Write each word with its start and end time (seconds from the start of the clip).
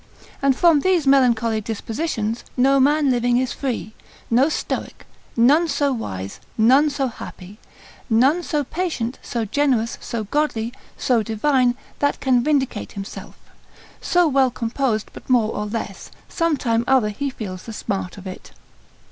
And 0.41 0.55
from 0.55 0.79
these 0.79 1.05
melancholy 1.05 1.61
dispositions, 1.61 2.43
no 2.57 2.79
man 2.79 3.11
living 3.11 3.37
is 3.37 3.53
free, 3.53 3.93
no 4.31 4.49
stoic, 4.49 5.05
none 5.37 5.67
so 5.67 5.93
wise, 5.93 6.39
none 6.57 6.89
so 6.89 7.05
happy, 7.07 7.59
none 8.09 8.41
so 8.41 8.63
patient, 8.63 9.19
so 9.21 9.45
generous, 9.45 9.99
so 10.01 10.23
godly, 10.23 10.73
so 10.97 11.21
divine, 11.21 11.75
that 11.99 12.19
can 12.19 12.43
vindicate 12.43 12.93
himself; 12.93 13.37
so 14.01 14.27
well 14.27 14.49
composed, 14.49 15.11
but 15.13 15.29
more 15.29 15.53
or 15.53 15.67
less, 15.67 16.09
some 16.27 16.57
time 16.57 16.81
or 16.87 16.93
other 16.95 17.09
he 17.09 17.29
feels 17.29 17.67
the 17.67 17.71
smart 17.73 18.17
of 18.17 18.25
it. 18.25 18.53